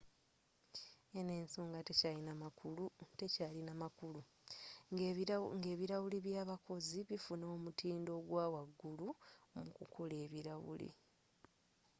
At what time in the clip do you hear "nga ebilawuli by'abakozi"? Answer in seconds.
5.61-6.99